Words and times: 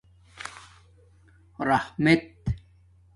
رحمت 1.59 2.35